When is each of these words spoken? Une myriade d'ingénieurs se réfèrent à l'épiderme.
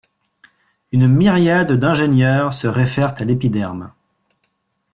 Une 0.91 1.07
myriade 1.07 1.73
d'ingénieurs 1.73 2.53
se 2.53 2.65
réfèrent 2.65 3.13
à 3.19 3.23
l'épiderme. 3.23 3.93